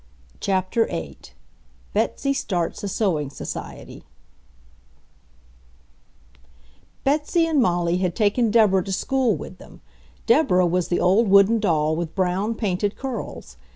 CHAPTER 0.39 0.87
VIII 0.87 1.17
BETSY 1.93 2.33
STARTS 2.33 2.83
A 2.83 2.87
SEWING 2.87 3.29
SOCIETY 3.29 4.03
Betsy 7.03 7.45
and 7.45 7.61
Molly 7.61 7.97
had 7.97 8.15
taken 8.15 8.49
Deborah 8.49 8.83
to 8.85 8.91
school 8.93 9.35
with 9.35 9.59
them. 9.59 9.81
Deborah 10.25 10.65
was 10.65 10.87
the 10.87 10.99
old 10.99 11.27
wooden 11.29 11.59
doll 11.59 11.95
with 11.95 12.15
brown, 12.15 12.55
painted 12.55 12.95
curls. 12.95 13.57